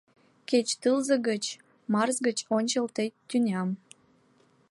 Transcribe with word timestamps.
Кеч 0.49 0.67
Тылзе 0.81 1.15
гыч, 1.29 1.43
Марс 1.93 2.17
гыч 2.27 2.37
ончал 2.55 2.87
тый 2.95 3.07
тӱням— 3.29 3.69